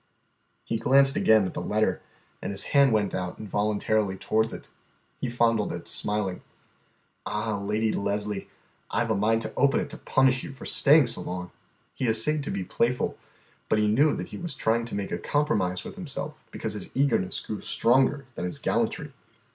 [0.63, 2.01] He glanced again at the letter,
[2.41, 4.69] and his hand went out involuntarily towards it.
[5.19, 6.41] He fondled it, smiling.
[7.27, 8.49] "Ah, Lady Leslie,
[8.89, 11.51] I 've a mind to open it to punish you for staying so long."
[11.93, 13.15] He essayed to be playful,
[13.69, 16.89] but he knew that he was trying to make a compromise with himself because his
[16.97, 19.13] eagerness grew stronger than his gallantry.